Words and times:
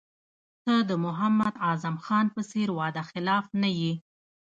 ته 0.63 0.73
د 0.89 0.91
محمد 1.05 1.53
اعظم 1.67 1.95
خان 2.05 2.25
په 2.35 2.41
څېر 2.51 2.67
وعده 2.77 3.03
خلاف 3.11 3.45
نه 3.61 3.69
یې. 3.79 3.93